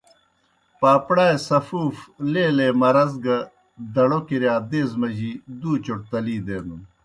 پاپڑائے 0.79 1.35
سفوف 1.47 1.95
لیلے 2.31 2.69
مرض 2.81 3.11
گہ 3.23 3.37
دڑو 3.95 4.19
کِرِیا 4.27 4.55
دیزہ 4.69 4.95
مجی 5.01 5.31
دُوْ 5.59 5.71
چوْٹ 5.83 5.99
تلی 6.11 6.37
دینَن۔ 6.45 6.81